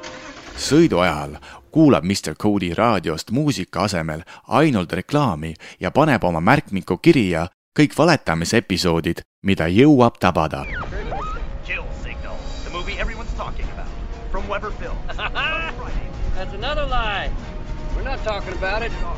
Sõidu 0.61 1.01
ajal 1.03 1.39
kuulab 1.71 2.05
Mr 2.05 2.35
Cody 2.35 2.75
raadiost 2.75 3.31
muusika 3.31 3.85
asemel 3.87 4.23
ainult 4.49 4.93
reklaami 4.93 5.55
ja 5.81 5.91
paneb 5.91 6.25
oma 6.25 6.41
märkmiku 6.41 6.99
kirja 6.99 7.47
kõik 7.79 7.95
valetamisepisoodid, 7.99 9.23
mida 9.47 9.69
jõuab 9.71 10.19
tabada. 10.21 10.67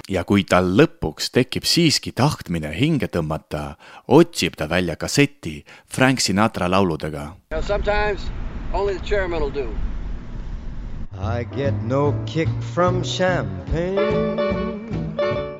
Ja 0.09 0.25
kui 0.27 0.43
tal 0.49 0.73
lõpuks 0.79 1.31
tekib 1.31 1.69
siiski 1.69 2.13
tahtmine 2.17 2.73
hinge 2.75 3.07
tõmmata, 3.13 3.77
otsib 4.09 4.57
ta 4.59 4.67
välja 4.69 4.97
kasseti 4.97 5.61
Frank 5.87 6.21
Sinatra 6.21 6.71
lauludega. 6.71 7.23
You 7.53 7.61
know, 7.61 7.63
sometimes 7.63 8.27
only 8.73 8.99
the 8.99 9.05
chairman 9.05 9.41
will 9.41 9.55
do. 9.55 9.92
I 11.23 11.45
get 11.45 11.75
no 11.87 12.13
kick 12.27 12.49
from 12.75 13.03
champagne. 13.05 14.43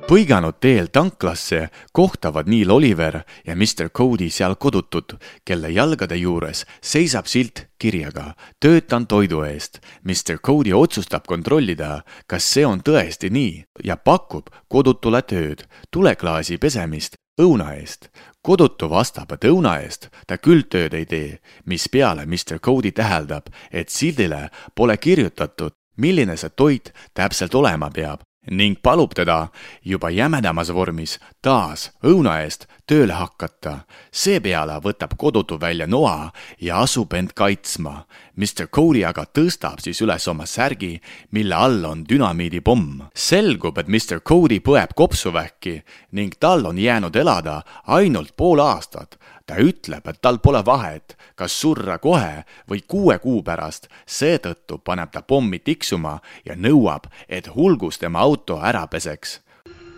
põiganud 0.03 0.59
teel 0.59 0.89
tanklasse 0.91 1.69
kohtavad 1.95 2.49
Neil 2.51 2.71
Oliver 2.71 3.21
ja 3.47 3.55
Mr 3.55 3.87
Cody 3.89 4.27
seal 4.29 4.57
kodutud, 4.59 5.15
kelle 5.47 5.71
jalgade 5.71 6.19
juures 6.19 6.65
seisab 6.83 7.31
silt 7.31 7.63
kirjaga 7.79 8.33
töötan 8.59 9.07
toidu 9.07 9.41
eest. 9.47 9.79
Mr 10.03 10.37
Cody 10.43 10.75
otsustab 10.75 11.25
kontrollida, 11.25 12.03
kas 12.27 12.43
see 12.43 12.67
on 12.67 12.83
tõesti 12.83 13.31
nii 13.31 13.63
ja 13.87 13.97
pakub 13.97 14.51
kodutule 14.67 15.23
tööd, 15.23 15.63
tuleklaasi 15.89 16.59
pesemist 16.59 17.22
õuna 17.41 17.73
eest. 17.73 18.09
kodutu 18.41 18.89
vastab, 18.89 19.31
et 19.31 19.45
õuna 19.47 19.77
eest 19.81 20.09
ta 20.27 20.37
küll 20.37 20.65
tööd 20.69 20.93
ei 20.93 21.05
tee, 21.05 21.39
mispeale 21.65 22.25
Mr 22.25 22.59
Cody 22.59 22.91
täheldab, 22.91 23.47
et 23.71 23.89
sildile 23.89 24.49
pole 24.75 24.97
kirjutatud, 24.97 25.73
milline 25.97 26.37
see 26.37 26.49
toit 26.49 26.93
täpselt 27.13 27.55
olema 27.55 27.89
peab 27.89 28.21
ning 28.51 28.77
palub 28.81 29.13
teda 29.15 29.47
juba 29.85 30.09
jämedamas 30.09 30.73
vormis 30.73 31.19
taas 31.41 31.91
õuna 32.03 32.41
eest 32.43 32.67
tööle 32.87 33.13
hakata. 33.13 33.79
seepeale 34.11 34.79
võtab 34.83 35.15
kodutu 35.17 35.59
välja 35.59 35.87
noa 35.87 36.31
ja 36.61 36.81
asub 36.81 37.13
end 37.13 37.31
kaitsma. 37.35 38.05
Mr 38.35 38.67
Cody 38.67 39.03
aga 39.05 39.25
tõstab 39.25 39.79
siis 39.79 40.01
üles 40.01 40.27
oma 40.27 40.45
särgi, 40.45 41.01
mille 41.31 41.55
all 41.55 41.85
on 41.85 42.03
dünamiidipomm. 42.09 43.01
selgub, 43.15 43.77
et 43.77 43.87
Mr 43.87 44.19
Cody 44.19 44.59
põeb 44.59 44.93
kopsuvähki 44.95 45.83
ning 46.11 46.35
tal 46.39 46.65
on 46.65 46.77
jäänud 46.77 47.15
elada 47.15 47.61
ainult 47.87 48.35
pool 48.35 48.59
aastat 48.59 49.17
ta 49.45 49.57
ütleb, 49.59 50.07
et 50.07 50.21
tal 50.21 50.39
pole 50.39 50.61
vahet, 50.65 51.15
kas 51.35 51.55
surra 51.59 51.97
kohe 51.99 52.43
või 52.69 52.83
kuue 52.87 53.17
kuu 53.19 53.41
pärast, 53.43 53.89
seetõttu 54.05 54.79
paneb 54.79 55.11
ta 55.11 55.21
pommi 55.21 55.59
tiksuma 55.59 56.19
ja 56.45 56.55
nõuab, 56.55 57.09
et 57.27 57.49
hulgus 57.55 57.99
tema 57.99 58.23
auto 58.23 58.59
ära 58.63 58.85
peseks. 58.87 59.39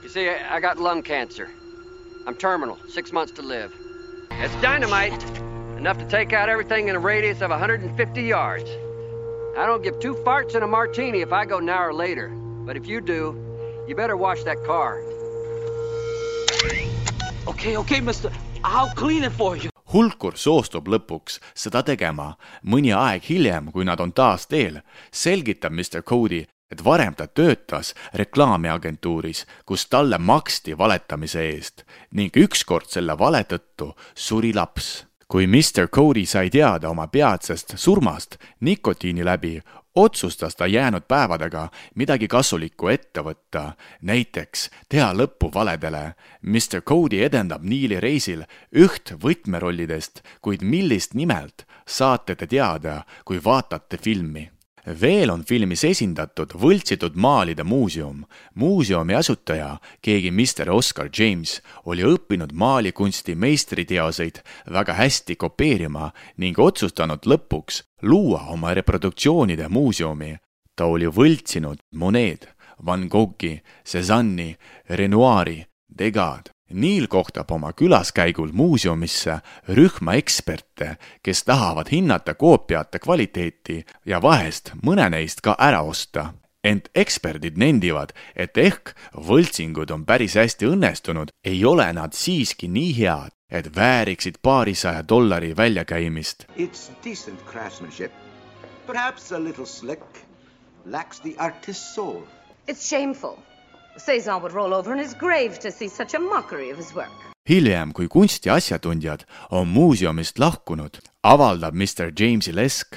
You 0.04 0.10
see, 0.10 0.30
I 0.30 0.60
got 0.60 0.78
lung 0.78 1.04
cancer. 1.04 1.50
I'm 2.28 2.36
terminal, 2.36 2.78
six 2.90 3.12
months 3.12 3.34
to 3.34 3.42
live. 3.42 3.72
It's 4.32 4.56
dynamite, 4.62 5.24
enough 5.78 5.98
to 6.00 6.06
take 6.06 6.34
out 6.34 6.50
everything 6.50 6.88
in 6.88 6.96
a 6.96 7.00
radius 7.00 7.42
of 7.42 7.52
150 7.52 8.22
yards. 8.22 8.70
I 9.58 9.66
don't 9.66 9.84
give 9.84 10.00
two 10.00 10.16
farts 10.26 10.56
in 10.56 10.64
a 10.64 10.68
martini 10.68 11.22
if 11.22 11.32
I 11.32 11.46
go 11.46 11.60
now 11.60 11.86
or 11.86 11.94
later. 11.94 12.30
But 12.66 12.76
if 12.76 12.88
you 12.88 13.00
do, 13.00 13.36
you 13.88 13.96
better 13.96 14.18
wash 14.18 14.44
that 14.44 14.64
car. 14.66 15.02
Okay, 17.48 17.78
okay, 17.78 18.02
mister. 18.02 18.32
I'll 18.66 18.96
clean 18.96 19.24
it 19.24 19.34
for 19.34 19.56
you. 19.56 19.70
hulkur 19.94 20.34
soostub 20.36 20.88
lõpuks 20.88 21.38
seda 21.54 21.84
tegema. 21.86 22.34
mõni 22.64 22.90
aeg 22.98 23.24
hiljem, 23.30 23.72
kui 23.72 23.86
nad 23.86 24.00
on 24.00 24.12
taas 24.12 24.48
teel, 24.48 24.82
selgitab 25.12 25.72
Mr 25.72 26.02
Cody, 26.02 26.46
et 26.72 26.84
varem 26.84 27.14
ta 27.16 27.28
töötas 27.28 27.94
reklaamiagentuuris, 28.14 29.46
kus 29.66 29.86
talle 29.86 30.18
maksti 30.18 30.78
valetamise 30.78 31.42
eest 31.42 31.86
ning 32.12 32.34
ükskord 32.38 32.90
selle 32.90 33.14
vale 33.20 33.44
tõttu 33.44 33.94
suri 34.16 34.54
laps. 34.54 35.06
kui 35.28 35.48
Mr 35.48 35.88
Cody 35.88 36.26
sai 36.26 36.50
teada 36.50 36.90
oma 36.90 37.08
peatsest 37.08 37.78
surmast 37.78 38.38
nikotiini 38.62 39.26
läbi, 39.26 39.62
otsustas 39.96 40.56
ta 40.56 40.68
jäänud 40.68 41.04
päevadega 41.08 41.70
midagi 41.96 42.28
kasulikku 42.28 42.88
ette 42.88 43.22
võtta, 43.22 43.72
näiteks 44.02 44.70
teha 44.90 45.12
lõppu 45.14 45.52
valedele. 45.54 46.16
Mr 46.42 46.82
Cody 46.82 47.24
edendab 47.24 47.64
Neili 47.64 48.00
reisil 48.00 48.44
üht 48.76 49.16
võtmerollidest, 49.22 50.24
kuid 50.42 50.62
millist 50.64 51.14
nimelt, 51.14 51.66
saate 51.88 52.36
te 52.36 52.48
teada, 52.48 53.04
kui 53.26 53.40
vaatate 53.44 53.98
filmi 53.98 54.50
veel 54.86 55.32
on 55.34 55.44
filmis 55.44 55.84
esindatud 55.84 56.54
võltsitud 56.54 57.16
maalide 57.16 57.64
muuseum. 57.64 58.26
muuseumi 58.54 59.14
asutaja, 59.14 59.78
keegi 60.02 60.32
Mr 60.32 60.70
Oscar 60.70 61.10
James, 61.18 61.62
oli 61.86 62.04
õppinud 62.04 62.54
maalikunsti 62.54 63.36
meistriteoseid 63.36 64.42
väga 64.72 64.94
hästi 64.94 65.36
kopeerima 65.36 66.12
ning 66.38 66.60
otsustanud 66.60 67.26
lõpuks 67.26 67.84
luua 68.02 68.48
oma 68.50 68.74
reproduktsioonide 68.74 69.68
muuseumi. 69.68 70.38
ta 70.76 70.86
oli 70.86 71.08
võltsinud 71.08 71.78
Monet, 71.92 72.50
Van 72.86 73.08
Goghi, 73.08 73.62
Cézanne'i, 73.86 74.56
Renoiri, 74.90 75.66
Degas, 75.98 76.55
Neil 76.70 77.08
kohtab 77.08 77.52
oma 77.52 77.74
külaskäigul 77.74 78.50
muuseumisse 78.54 79.40
rühma 79.70 80.16
eksperte, 80.18 80.98
kes 81.24 81.44
tahavad 81.44 81.92
hinnata 81.92 82.34
koopiate 82.34 83.00
kvaliteeti 83.00 83.86
ja 84.06 84.22
vahest 84.22 84.72
mõne 84.82 85.06
neist 85.10 85.42
ka 85.46 85.56
ära 85.60 85.82
osta. 85.82 86.34
ent 86.66 86.90
eksperdid 86.96 87.60
nendivad, 87.62 88.10
et 88.36 88.58
ehk 88.58 88.96
võltsingud 89.14 89.92
on 89.94 90.06
päris 90.06 90.34
hästi 90.34 90.66
õnnestunud, 90.66 91.30
ei 91.46 91.62
ole 91.66 91.86
nad 91.94 92.18
siiski 92.18 92.68
nii 92.68 92.94
head, 92.98 93.36
et 93.52 93.70
vääriksid 93.76 94.42
paarisaja 94.42 95.04
dollari 95.10 95.54
väljakäimist. 95.58 96.48
It's 96.58 96.90
decent 97.04 97.46
craftsmanship, 97.46 98.12
perhaps 98.88 99.32
a 99.32 99.40
little 99.44 99.66
slick, 99.66 100.26
lacks 100.86 101.20
the 101.20 101.36
artist's 101.38 101.94
soul. 101.94 102.24
It's 102.68 102.90
shameful. 102.90 103.38
Cezanne 103.98 104.42
would 104.42 104.54
roll 104.54 104.74
over 104.74 104.94
in 104.94 105.00
his 105.00 105.16
grave 105.16 105.60
to 105.60 105.72
see 105.72 105.90
such 105.90 106.14
a 106.16 106.20
mockery 106.20 106.72
of 106.72 106.78
his 106.78 106.96
work. 106.96 107.12
hiljem, 107.50 107.94
kui 107.94 108.08
kunsti 108.08 108.50
asjatundjad 108.50 109.20
on 109.52 109.68
muuseumist 109.68 110.40
lahkunud, 110.40 110.98
avaldab 111.24 111.74
Mr 111.76 112.12
Jamesi 112.20 112.56
Lesk 112.56 112.96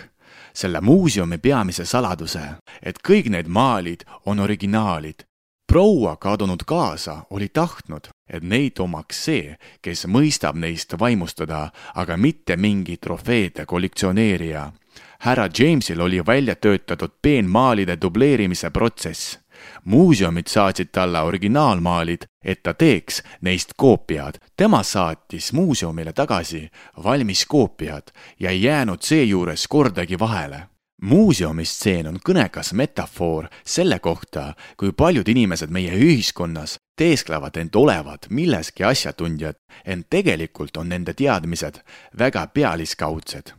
selle 0.54 0.80
muuseumi 0.80 1.38
peamise 1.38 1.84
saladuse, 1.84 2.40
et 2.82 2.98
kõik 3.08 3.28
need 3.30 3.46
maalid 3.48 4.04
on 4.26 4.40
originaalid. 4.40 5.24
proua 5.72 6.16
kadunud 6.16 6.64
kaasa 6.66 7.26
oli 7.30 7.48
tahtnud, 7.48 8.08
et 8.28 8.42
neid 8.42 8.80
omaks 8.80 9.24
see, 9.24 9.56
kes 9.82 10.06
mõistab 10.06 10.56
neist 10.56 10.94
vaimustada, 10.98 11.70
aga 11.94 12.16
mitte 12.16 12.56
mingi 12.56 12.96
trofeede 12.96 13.66
kollektsioneerija. 13.66 14.72
härra 15.18 15.48
Jamesil 15.58 16.00
oli 16.00 16.26
välja 16.26 16.54
töötatud 16.54 17.10
peenmaalide 17.22 17.98
dubleerimise 18.00 18.70
protsess 18.70 19.38
muuseumid 19.84 20.46
saatsid 20.46 20.88
talle 20.92 21.20
originaalmaalid, 21.20 22.26
et 22.44 22.62
ta 22.62 22.74
teeks 22.74 23.22
neist 23.40 23.70
koopiad. 23.76 24.34
tema 24.56 24.82
saatis 24.82 25.52
muuseumile 25.52 26.12
tagasi 26.12 26.68
valmis 27.04 27.46
koopiad 27.46 28.12
ja 28.40 28.50
ei 28.50 28.62
jäänud 28.62 29.02
seejuures 29.02 29.68
kordagi 29.68 30.18
vahele 30.18 30.62
muuseumi 31.02 31.64
stseen 31.64 32.06
on 32.06 32.18
kõnekas 32.28 32.72
metafoor 32.74 33.48
selle 33.66 33.98
kohta, 33.98 34.52
kui 34.76 34.92
paljud 34.92 35.28
inimesed 35.28 35.70
meie 35.70 35.94
ühiskonnas 35.94 36.78
teesklevad 36.98 37.56
end 37.56 37.76
olevat 37.78 38.26
milleski 38.30 38.84
asjatundjad, 38.84 39.56
ent 39.84 40.06
tegelikult 40.10 40.76
on 40.76 40.88
nende 40.88 41.14
teadmised 41.14 41.80
väga 42.18 42.46
pealiskaudsed. 42.46 43.54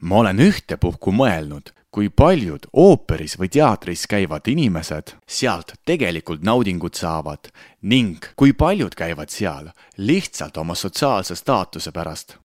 ma 0.00 0.16
olen 0.16 0.40
ühtepuhku 0.40 1.12
mõelnud, 1.12 1.70
kui 1.90 2.06
paljud 2.08 2.68
ooperis 2.72 3.34
või 3.38 3.50
teatris 3.50 4.06
käivad 4.10 4.46
inimesed 4.50 5.16
sealt 5.26 5.74
tegelikult 5.88 6.44
naudingut 6.46 6.94
saavad 6.94 7.50
ning 7.82 8.28
kui 8.38 8.52
paljud 8.54 8.94
käivad 8.94 9.32
seal 9.34 9.72
lihtsalt 9.98 10.60
oma 10.62 10.74
sotsiaalse 10.74 11.34
staatuse 11.34 11.92
pärast. 11.92 12.36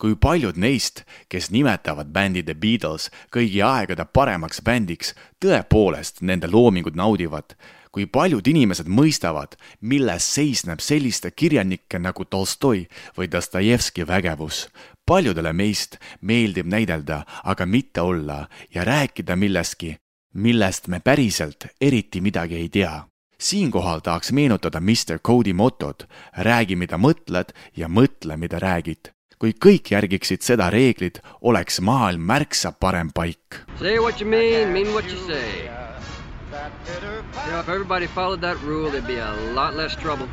kui 0.00 0.14
paljud 0.16 0.56
neist, 0.56 1.02
kes 1.28 1.50
nimetavad 1.50 2.08
bändi 2.08 2.42
The 2.42 2.54
Beatles 2.54 3.10
kõigi 3.32 3.60
aegade 3.60 4.04
paremaks 4.04 4.62
bändiks, 4.64 5.14
tõepoolest 5.40 6.20
nende 6.20 6.48
loomingut 6.48 6.96
naudivad 6.96 7.56
kui 7.92 8.06
paljud 8.06 8.46
inimesed 8.46 8.86
mõistavad, 8.86 9.56
milles 9.80 10.26
seisneb 10.34 10.80
selliste 10.80 11.30
kirjanike 11.30 11.98
nagu 11.98 12.24
Tolstoi 12.24 12.86
või 13.16 13.30
Dostojevski 13.30 14.06
vägevus. 14.06 14.68
Paljudele 15.10 15.50
meist 15.52 15.96
meeldib 16.22 16.68
näidelda, 16.70 17.24
aga 17.44 17.66
mitte 17.66 18.00
olla 18.00 18.44
ja 18.74 18.84
rääkida 18.86 19.34
millestki, 19.36 19.96
millest 20.34 20.86
me 20.88 21.00
päriselt 21.00 21.66
eriti 21.80 22.20
midagi 22.20 22.56
ei 22.56 22.68
tea. 22.68 23.06
siinkohal 23.40 24.00
tahaks 24.00 24.32
meenutada 24.32 24.80
Mr 24.80 25.18
Cody 25.26 25.52
motot, 25.52 26.04
räägi, 26.36 26.76
mida 26.76 26.96
mõtled 26.96 27.54
ja 27.76 27.88
mõtle, 27.88 28.36
mida 28.36 28.58
räägid 28.58 29.10
kui 29.40 29.54
kõik 29.56 29.90
järgiksid 29.90 30.42
seda 30.44 30.68
reeglit, 30.70 31.18
oleks 31.40 31.80
maailm 31.80 32.20
märksa 32.20 32.72
parem 32.72 33.08
paik. 33.10 33.64
Say 33.78 33.98
what 33.98 34.20
you 34.20 34.28
mean, 34.28 34.68
mean 34.72 34.92
what 34.92 35.04
you 35.08 35.16
say. 35.26 35.64
You 35.64 37.50
know, 37.50 37.60
if 37.60 37.68
everybody 37.68 38.06
followed 38.06 38.42
that 38.42 38.58
rule, 38.62 38.90
there'd 38.90 39.06
be 39.06 39.18
a 39.18 39.32
lot 39.54 39.74
less 39.74 39.96
trouble 39.96 40.28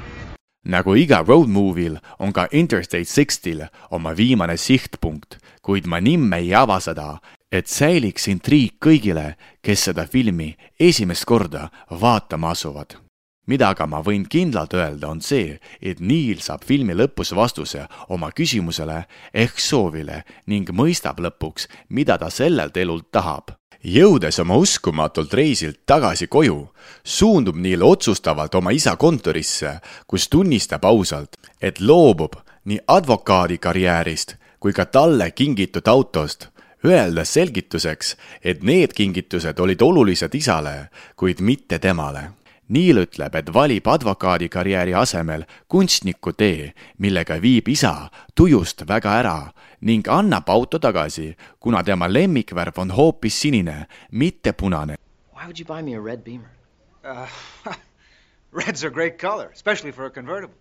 nagu 0.66 0.96
iga 0.96 1.22
road 1.24 1.50
movie'l 1.50 1.98
on 2.20 2.34
ka 2.34 2.48
Interstate 2.52 3.06
Sixtil 3.06 3.64
oma 3.92 4.14
viimane 4.18 4.58
sihtpunkt, 4.58 5.38
kuid 5.62 5.88
ma 5.88 6.00
nimme 6.00 6.40
ei 6.42 6.54
ava 6.56 6.80
seda, 6.84 7.18
et 7.52 7.68
säiliks 7.68 8.28
intriig 8.28 8.76
kõigile, 8.84 9.36
kes 9.64 9.88
seda 9.90 10.08
filmi 10.08 10.56
esimest 10.80 11.26
korda 11.26 11.70
vaatama 11.92 12.52
asuvad. 12.52 12.98
mida 13.48 13.70
aga 13.70 13.86
ma 13.88 14.02
võin 14.04 14.26
kindlalt 14.28 14.74
öelda, 14.74 15.08
on 15.08 15.22
see, 15.22 15.60
et 15.82 16.00
Neil 16.00 16.42
saab 16.44 16.66
filmi 16.68 16.94
lõpus 16.94 17.32
vastuse 17.32 17.88
oma 18.10 18.32
küsimusele 18.32 19.06
ehk 19.34 19.60
soovile 19.60 20.24
ning 20.48 20.70
mõistab 20.70 21.20
lõpuks, 21.20 21.68
mida 21.90 22.18
ta 22.18 22.30
sellelt 22.30 22.76
elult 22.78 23.08
tahab 23.12 23.56
jõudes 23.84 24.40
oma 24.40 24.56
uskumatult 24.56 25.34
reisilt 25.34 25.80
tagasi 25.86 26.28
koju, 26.28 26.68
suundub 27.04 27.56
Neil 27.56 27.84
otsustavalt 27.84 28.56
oma 28.56 28.72
isa 28.72 28.96
kontorisse, 28.96 29.80
kus 30.08 30.30
tunnistab 30.30 30.86
ausalt, 30.86 31.38
et 31.62 31.80
loobub 31.80 32.36
nii 32.66 32.80
advokaadi 32.88 33.58
karjäärist 33.58 34.36
kui 34.60 34.74
ka 34.74 34.86
talle 34.86 35.32
kingitud 35.32 35.88
autost, 35.88 36.48
öeldes 36.86 37.34
selgituseks, 37.34 38.16
et 38.44 38.64
need 38.64 38.94
kingitused 38.94 39.60
olid 39.60 39.82
olulised 39.82 40.34
isale, 40.36 40.90
kuid 41.16 41.42
mitte 41.42 41.80
temale 41.80 42.37
Neil 42.70 42.98
ütleb, 42.98 43.36
et 43.36 43.54
valib 43.54 43.88
advokaadikarjääri 43.88 44.94
asemel 44.94 45.46
kunstniku 45.68 46.34
tee, 46.34 46.74
millega 46.98 47.38
viib 47.42 47.68
isa 47.72 48.10
tujust 48.36 48.84
väga 48.88 49.14
ära 49.22 49.38
ning 49.82 50.08
annab 50.08 50.50
auto 50.50 50.80
tagasi, 50.80 51.36
kuna 51.60 51.84
tema 51.84 52.08
lemmikvärv 52.08 52.80
on 52.80 52.92
hoopis 52.92 53.42
sinine, 53.42 53.86
mitte 54.12 54.52
punane. 54.54 54.98
Why 55.34 55.46
would 55.46 55.60
you 55.60 55.66
buy 55.66 55.82
me 55.82 55.96
a 55.96 56.02
red 56.02 56.24
Beamer 56.24 56.50
uh,? 57.04 57.28
Red's 58.52 58.84
a 58.84 58.90
great 58.90 59.18
color, 59.22 59.50
especially 59.54 59.92
for 59.92 60.06
a 60.06 60.10
convertible. 60.10 60.56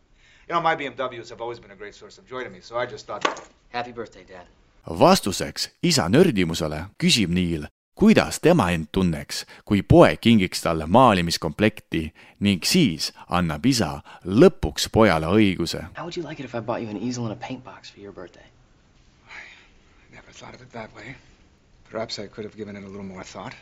You 0.49 0.55
know, 0.55 0.61
my 0.61 0.77
BMWs 0.77 1.31
have 1.31 1.41
always 1.41 1.61
been 1.61 1.71
a 1.71 1.77
great 1.77 1.95
source 1.95 2.19
of 2.19 2.27
joy 2.29 2.45
to 2.45 2.51
me, 2.51 2.61
so 2.61 2.77
I 2.77 2.87
just 2.87 3.07
thought. 3.07 3.25
Happy 3.73 3.93
birthday, 3.93 4.25
Dad. 4.29 4.47
vastuseks 4.91 5.71
isa 5.83 6.09
nördimusele 6.09 6.85
küsib 6.99 7.31
Neil, 7.35 7.67
kuidas 7.97 8.41
tema 8.45 8.69
end 8.77 8.91
tunneks, 8.93 9.45
kui 9.65 9.81
poeg 9.83 10.21
kingiks 10.21 10.61
talle 10.63 10.87
maalimiskomplekti 10.87 12.03
ning 12.45 12.65
siis 12.69 13.09
annab 13.29 13.65
isa 13.67 14.03
lõpuks 14.25 14.91
pojale 14.93 15.31
õiguse. 15.33 15.81
How 15.97 16.05
would 16.05 16.17
you 16.17 16.23
like 16.23 16.43
it 16.43 16.45
if 16.45 16.55
I 16.55 16.61
bought 16.61 16.85
you 16.85 16.91
an 16.93 17.01
easel 17.01 17.25
and 17.25 17.33
a 17.33 17.41
paint 17.49 17.65
box 17.65 17.91
for 17.91 18.01
your 18.01 18.13
birthday? 18.13 18.45
Never 20.13 20.33
thought 20.33 20.55
of 20.55 20.61
it 20.61 20.73
that 20.73 20.95
way. 20.95 21.17
Perhaps 21.91 22.19
I 22.19 22.27
could 22.27 22.45
have 22.45 22.57
given 22.57 22.77
it 22.77 22.85
a 22.85 22.89
little 22.89 23.07
more 23.07 23.25
thought. 23.25 23.55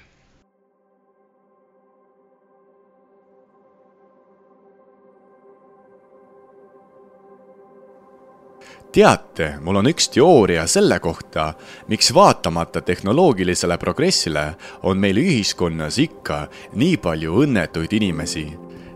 Teate, 8.95 9.55
mul 9.61 9.81
on 9.81 9.89
üks 9.91 10.07
teooria 10.15 10.69
selle 10.71 11.01
kohta, 11.03 11.49
miks 11.91 12.13
vaatamata 12.15 12.81
tehnoloogilisele 12.81 13.79
progressile 13.79 14.45
on 14.83 15.01
meil 15.03 15.19
ühiskonnas 15.19 15.99
ikka 15.99 16.45
nii 16.79 16.97
palju 17.03 17.41
õnnetuid 17.43 17.97
inimesi. 17.99 18.47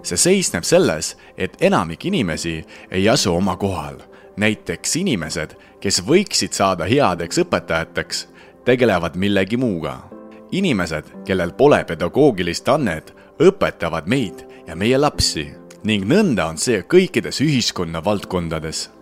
see 0.02 0.16
seisneb 0.16 0.64
selles, 0.64 1.16
et 1.36 1.56
enamik 1.60 2.04
inimesi 2.04 2.64
ei 2.90 3.08
asu 3.08 3.34
oma 3.34 3.56
kohal. 3.56 3.96
näiteks 4.36 4.96
inimesed, 4.96 5.56
kes 5.80 6.02
võiksid 6.06 6.52
saada 6.52 6.84
headeks 6.84 7.38
õpetajateks, 7.38 8.26
tegelevad 8.64 9.16
millegi 9.16 9.56
muuga. 9.56 9.98
inimesed, 10.52 11.04
kellel 11.24 11.52
pole 11.52 11.84
pedagoogilist 11.84 12.68
annet, 12.68 13.14
õpetavad 13.40 14.06
meid 14.06 14.46
ja 14.66 14.76
meie 14.76 14.98
lapsi 14.98 15.48
ning 15.84 16.04
nõnda 16.04 16.46
on 16.46 16.58
see 16.58 16.82
kõikides 16.82 17.40
ühiskonna 17.40 18.04
valdkondades 18.04 18.97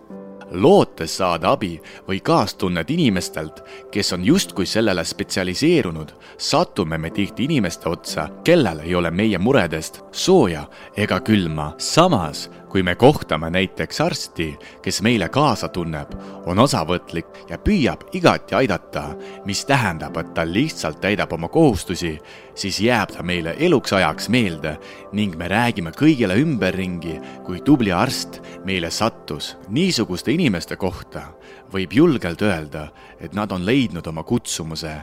lootes 0.63 1.17
saada 1.17 1.53
abi 1.53 1.77
või 2.09 2.21
kaastunnet 2.25 2.91
inimestelt, 2.91 3.63
kes 3.93 4.13
on 4.13 4.25
justkui 4.25 4.67
sellele 4.67 5.05
spetsialiseerunud, 5.05 6.13
satume 6.39 6.99
me 6.99 7.11
tihti 7.11 7.45
inimeste 7.45 7.89
otsa, 7.89 8.29
kellel 8.45 8.81
ei 8.85 8.95
ole 8.95 9.11
meie 9.11 9.39
muredest 9.39 10.03
sooja 10.13 10.67
ega 10.97 11.21
külma. 11.21 11.75
samas 11.79 12.51
kui 12.77 12.83
me 12.83 12.95
kohtame 12.95 13.49
näiteks 13.51 14.01
arsti, 14.01 14.59
kes 14.85 14.99
meile 15.03 15.31
kaasa 15.33 15.71
tunneb, 15.73 16.11
on 16.45 16.59
osavõtlik 16.61 17.39
ja 17.49 17.57
püüab 17.57 18.03
igati 18.13 18.53
aidata, 18.59 19.15
mis 19.49 19.63
tähendab, 19.65 20.19
et 20.21 20.35
ta 20.37 20.45
lihtsalt 20.45 21.01
täidab 21.01 21.33
oma 21.33 21.49
kohustusi, 21.49 22.19
siis 22.53 22.83
jääb 22.85 23.15
ta 23.17 23.25
meile 23.25 23.55
eluks 23.57 23.97
ajaks 23.97 24.29
meelde 24.29 24.75
ning 25.17 25.39
me 25.41 25.49
räägime 25.49 25.95
kõigile 25.97 26.37
ümberringi, 26.37 27.17
kui 27.49 27.65
tubli 27.65 27.97
arst 27.97 28.43
meile 28.69 28.91
sattus. 28.91 29.57
niisuguste 29.69 30.37
inimeste 30.37 30.77
kohta 30.77 31.31
võib 31.73 31.97
julgelt 31.97 32.43
öelda, 32.43 32.91
et 33.21 33.33
nad 33.33 33.53
on 33.57 33.65
leidnud 33.65 34.07
oma 34.07 34.23
kutsumuse 34.23 34.99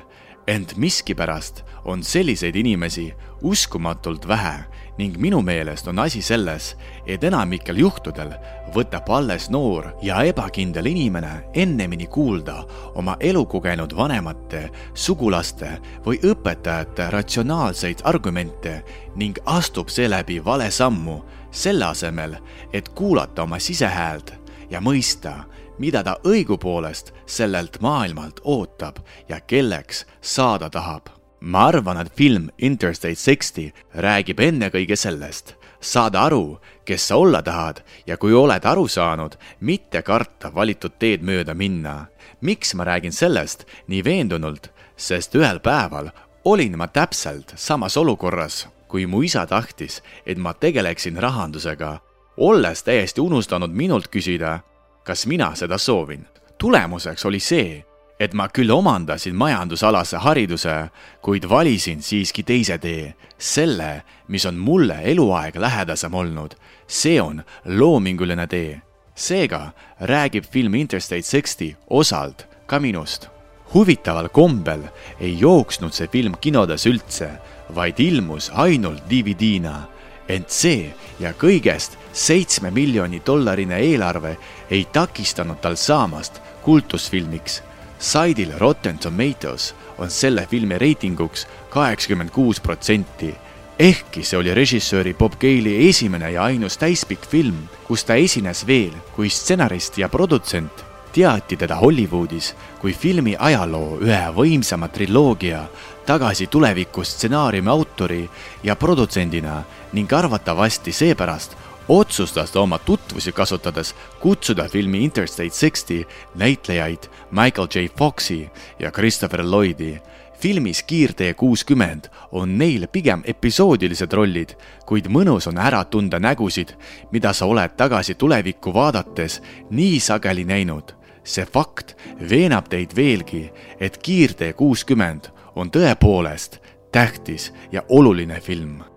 ent 0.48 0.76
miskipärast 0.78 1.64
on 1.86 2.04
selliseid 2.04 2.56
inimesi 2.56 3.14
uskumatult 3.42 4.28
vähe 4.28 4.64
ning 4.98 5.18
minu 5.18 5.42
meelest 5.42 5.88
on 5.88 6.00
asi 6.00 6.22
selles, 6.22 6.76
et 7.06 7.24
enamikel 7.24 7.78
juhtudel 7.78 8.34
võtab 8.76 9.10
alles 9.10 9.50
noor 9.50 9.92
ja 10.02 10.22
ebakindel 10.24 10.86
inimene 10.86 11.32
ennemini 11.54 12.08
kuulda 12.08 12.60
oma 12.96 13.16
elukogenud 13.20 13.96
vanemate, 13.98 14.70
sugulaste 14.94 15.78
või 16.06 16.20
õpetajate 16.24 17.10
ratsionaalseid 17.14 18.04
argumente 18.04 18.84
ning 19.16 19.40
astub 19.46 19.90
seeläbi 19.90 20.40
vale 20.46 20.72
sammu, 20.72 21.22
selle 21.52 21.86
asemel, 21.86 22.38
et 22.74 22.90
kuulata 22.90 23.44
oma 23.44 23.60
sisehäält 23.60 24.34
ja 24.70 24.82
mõista, 24.82 25.44
mida 25.78 26.04
ta 26.04 26.18
õigupoolest 26.26 27.14
sellelt 27.26 27.82
maailmalt 27.82 28.42
ootab 28.44 29.02
ja 29.30 29.40
kelleks 29.42 30.06
saada 30.22 30.70
tahab. 30.70 31.23
Ma 31.44 31.68
arvan, 31.68 32.00
et 32.00 32.12
film 32.16 32.48
Interstate 32.58 33.20
Sixty 33.20 33.68
räägib 34.00 34.40
ennekõike 34.40 34.96
sellest, 34.96 35.56
saada 35.82 36.24
aru, 36.30 36.60
kes 36.88 37.08
sa 37.12 37.20
olla 37.20 37.42
tahad 37.44 37.82
ja 38.08 38.18
kui 38.18 38.34
oled 38.34 38.66
aru 38.66 38.88
saanud, 38.88 39.36
mitte 39.60 40.02
karta 40.02 40.54
valitud 40.56 40.96
teed 41.00 41.22
mööda 41.22 41.54
minna. 41.54 42.06
miks 42.42 42.74
ma 42.76 42.84
räägin 42.84 43.12
sellest 43.12 43.66
nii 43.88 44.04
veendunult, 44.04 44.72
sest 44.98 45.36
ühel 45.36 45.60
päeval 45.60 46.10
olin 46.46 46.78
ma 46.78 46.88
täpselt 46.88 47.54
samas 47.56 47.98
olukorras, 47.98 48.68
kui 48.88 49.06
mu 49.06 49.22
isa 49.22 49.46
tahtis, 49.48 50.02
et 50.26 50.38
ma 50.38 50.54
tegeleksin 50.54 51.18
rahandusega, 51.18 52.00
olles 52.38 52.84
täiesti 52.84 53.22
unustanud 53.22 53.72
minult 53.72 54.08
küsida 54.08 54.60
kas 55.04 55.26
mina 55.28 55.56
seda 55.56 55.78
soovin. 55.78 56.26
tulemuseks 56.58 57.26
oli 57.26 57.40
see, 57.40 57.86
et 58.24 58.34
ma 58.34 58.48
küll 58.48 58.72
omandasin 58.72 59.36
majandusalase 59.36 60.22
hariduse, 60.24 60.76
kuid 61.22 61.48
valisin 61.50 62.02
siiski 62.02 62.46
teise 62.48 62.78
tee, 62.80 63.14
selle, 63.38 64.04
mis 64.28 64.46
on 64.48 64.56
mulle 64.56 65.02
eluaeg 65.12 65.60
lähedasem 65.60 66.14
olnud. 66.14 66.56
see 66.88 67.22
on 67.22 67.44
loominguline 67.66 68.48
tee. 68.48 68.82
seega 69.16 69.72
räägib 70.02 70.46
film 70.52 70.74
Interstate 70.76 71.22
Sixty 71.22 71.76
osalt 71.90 72.48
ka 72.66 72.80
minust. 72.80 73.28
huvitaval 73.74 74.30
kombel 74.30 74.84
ei 75.20 75.40
jooksnud 75.40 75.94
see 75.94 76.08
film 76.08 76.36
kinodes 76.42 76.86
üldse, 76.86 77.30
vaid 77.76 78.00
ilmus 78.00 78.52
ainult 78.54 79.04
DVD-na 79.10 79.88
ent 80.28 80.50
see 80.50 80.94
ja 81.20 81.34
kõigest 81.34 81.98
seitsme 82.14 82.72
miljoni 82.72 83.22
dollarine 83.26 83.80
eelarve 83.80 84.38
ei 84.70 84.86
takistanud 84.86 85.60
tal 85.62 85.76
saamast 85.76 86.42
kultusfilmiks. 86.64 87.62
Saidil 88.04 88.52
Rotten 88.60 88.98
Tomatoes 88.98 89.74
on 89.98 90.12
selle 90.12 90.46
filmi 90.52 90.78
reitinguks 90.78 91.48
kaheksakümmend 91.70 92.30
kuus 92.30 92.60
protsenti. 92.60 93.36
ehkki 93.80 94.22
see 94.24 94.38
oli 94.38 94.54
režissööri 94.54 95.14
Bob 95.18 95.34
Gale'i 95.42 95.88
esimene 95.90 96.32
ja 96.32 96.44
ainus 96.44 96.78
täispikk 96.78 97.26
film, 97.26 97.64
kus 97.88 98.04
ta 98.04 98.16
esines 98.16 98.68
veel 98.68 98.94
kui 99.16 99.30
stsenarist 99.30 99.98
ja 99.98 100.10
produtsent, 100.10 100.84
teati 101.14 101.58
teda 101.58 101.76
Hollywoodis 101.76 102.54
kui 102.82 102.94
filmi 102.94 103.36
ajaloo 103.40 103.98
ühe 104.04 104.28
võimsama 104.36 104.92
triloogia 104.94 105.64
tagasi 106.06 106.48
tuleviku 106.48 107.04
stsenaariumi 107.04 107.70
autori 107.70 108.30
ja 108.64 108.76
produtsendina 108.76 109.64
ning 109.94 110.14
arvatavasti 110.14 110.92
seepärast 110.92 111.56
otsustas 111.88 112.52
ta 112.52 112.60
oma 112.60 112.78
tutvusi 112.80 113.32
kasutades 113.32 113.96
kutsuda 114.20 114.70
filmi 114.70 115.04
Interstate 115.04 115.50
Sixty 115.50 116.04
näitlejaid 116.36 117.10
Michael 117.32 117.68
J 117.76 117.88
Foxi 117.98 118.50
ja 118.80 118.92
Christopher 118.92 119.44
Lloydi. 119.44 120.02
filmis 120.40 120.84
Kiirtee 120.84 121.34
kuuskümmend 121.34 122.06
on 122.32 122.58
neil 122.58 122.88
pigem 122.88 123.22
episoodilised 123.26 124.14
rollid, 124.14 124.50
kuid 124.86 125.08
mõnus 125.08 125.48
on 125.48 125.58
ära 125.58 125.84
tunda 125.86 126.20
nägusid, 126.20 126.74
mida 127.12 127.34
sa 127.34 127.46
oled 127.46 127.78
tagasi 127.78 128.16
tulevikku 128.16 128.74
vaadates 128.74 129.42
nii 129.70 130.00
sageli 130.00 130.46
näinud. 130.46 130.84
see 131.24 131.46
fakt 131.46 131.96
veenab 132.30 132.68
teid 132.70 132.96
veelgi, 132.96 133.52
et 133.80 133.98
Kiirtee 133.98 134.54
kuuskümmend 134.54 135.32
on 135.56 135.72
tõepoolest 135.72 136.60
tähtis 136.92 137.54
ja 137.72 137.84
oluline 137.90 138.40
film. 138.42 138.93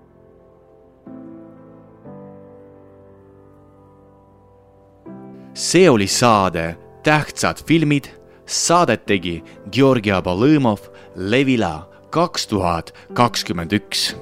See 5.57 5.90
oli 5.90 6.07
saade 6.07 6.77
Tähtsad 7.03 7.57
filmid. 7.66 8.05
Saadet 8.47 9.07
tegi 9.07 9.42
Georgi 9.73 10.12
Abalõmov, 10.14 10.85
Levila 11.16 11.88
kaks 12.14 12.47
tuhat 12.47 12.92
kakskümmend 13.14 13.73
üks 13.75 14.12